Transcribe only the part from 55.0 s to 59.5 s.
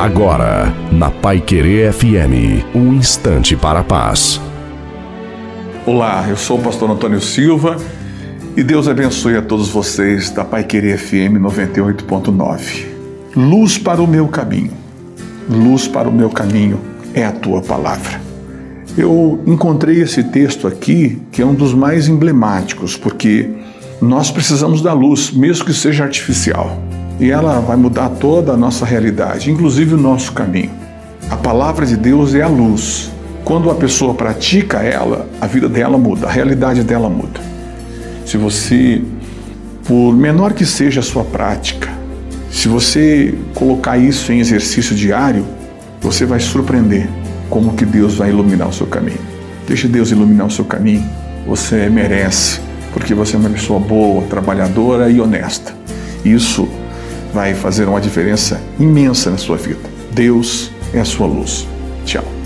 e honesta. Isso vai fazer uma diferença imensa na